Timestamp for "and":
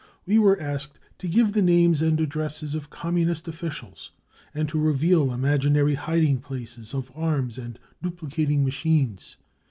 2.01-2.19, 4.51-4.67, 7.59-7.77